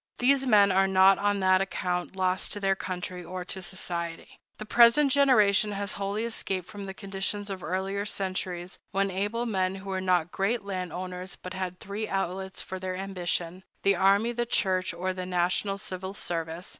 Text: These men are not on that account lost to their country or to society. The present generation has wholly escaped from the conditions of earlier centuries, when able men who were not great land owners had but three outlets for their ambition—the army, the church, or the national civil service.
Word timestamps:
These 0.17 0.47
men 0.47 0.71
are 0.71 0.87
not 0.87 1.19
on 1.19 1.41
that 1.41 1.61
account 1.61 2.15
lost 2.15 2.51
to 2.53 2.59
their 2.59 2.75
country 2.75 3.23
or 3.23 3.45
to 3.45 3.61
society. 3.61 4.39
The 4.57 4.65
present 4.65 5.11
generation 5.11 5.73
has 5.73 5.91
wholly 5.93 6.23
escaped 6.25 6.65
from 6.65 6.85
the 6.87 6.93
conditions 6.95 7.51
of 7.51 7.61
earlier 7.63 8.03
centuries, 8.07 8.79
when 8.89 9.11
able 9.11 9.45
men 9.45 9.75
who 9.75 9.91
were 9.91 10.01
not 10.01 10.31
great 10.31 10.65
land 10.65 10.91
owners 10.91 11.37
had 11.51 11.77
but 11.77 11.79
three 11.79 12.07
outlets 12.07 12.63
for 12.63 12.79
their 12.79 12.95
ambition—the 12.95 13.95
army, 13.95 14.31
the 14.31 14.47
church, 14.47 14.91
or 14.91 15.13
the 15.13 15.27
national 15.27 15.77
civil 15.77 16.15
service. 16.15 16.69